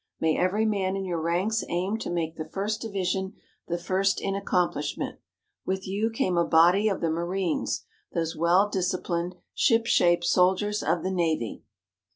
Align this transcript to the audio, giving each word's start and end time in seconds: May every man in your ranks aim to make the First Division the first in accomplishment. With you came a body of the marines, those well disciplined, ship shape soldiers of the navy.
May 0.19 0.35
every 0.35 0.65
man 0.65 0.95
in 0.95 1.05
your 1.05 1.21
ranks 1.21 1.63
aim 1.69 1.99
to 1.99 2.09
make 2.09 2.35
the 2.35 2.49
First 2.49 2.81
Division 2.81 3.35
the 3.67 3.77
first 3.77 4.19
in 4.19 4.33
accomplishment. 4.33 5.19
With 5.63 5.85
you 5.87 6.09
came 6.09 6.37
a 6.37 6.43
body 6.43 6.89
of 6.89 7.01
the 7.01 7.11
marines, 7.11 7.85
those 8.11 8.35
well 8.35 8.67
disciplined, 8.67 9.35
ship 9.53 9.85
shape 9.85 10.23
soldiers 10.23 10.81
of 10.81 11.03
the 11.03 11.11
navy. 11.11 11.61